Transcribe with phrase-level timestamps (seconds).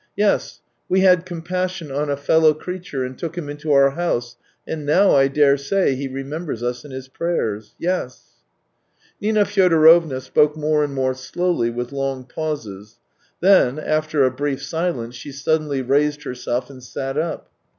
[0.17, 4.35] Yes, we had compassion on a fellow (reature and took him into our house,
[4.67, 7.75] and now I daresay he remembers us in his prayers....
[7.77, 8.23] Yes...."
[9.21, 12.97] Nina Fyodorovna spoke more and more slowly with long pauses,
[13.41, 17.51] then after a brief silence she suddenly raised herself and sat up.